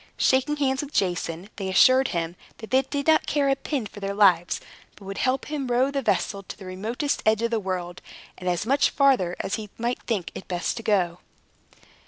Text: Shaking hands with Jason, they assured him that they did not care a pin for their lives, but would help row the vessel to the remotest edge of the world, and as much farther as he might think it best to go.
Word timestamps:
Shaking 0.17 0.55
hands 0.55 0.81
with 0.81 0.93
Jason, 0.95 1.51
they 1.57 1.69
assured 1.69 2.07
him 2.07 2.35
that 2.57 2.71
they 2.71 2.81
did 2.81 3.05
not 3.05 3.27
care 3.27 3.49
a 3.49 3.55
pin 3.55 3.85
for 3.85 3.99
their 3.99 4.15
lives, 4.15 4.59
but 4.95 5.05
would 5.05 5.19
help 5.19 5.45
row 5.47 5.91
the 5.91 6.01
vessel 6.01 6.41
to 6.41 6.57
the 6.57 6.65
remotest 6.65 7.21
edge 7.23 7.43
of 7.43 7.51
the 7.51 7.59
world, 7.59 8.01
and 8.35 8.49
as 8.49 8.65
much 8.65 8.89
farther 8.89 9.35
as 9.41 9.57
he 9.57 9.69
might 9.77 10.01
think 10.01 10.31
it 10.33 10.47
best 10.47 10.75
to 10.77 10.81
go. 10.81 11.19